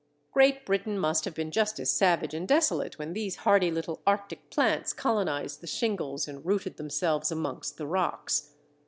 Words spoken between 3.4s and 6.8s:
hardy little Arctic plants colonized the shingles and rooted